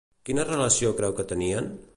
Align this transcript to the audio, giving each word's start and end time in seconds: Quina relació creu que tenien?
Quina 0.29 0.45
relació 0.47 0.95
creu 1.03 1.15
que 1.21 1.29
tenien? 1.35 1.73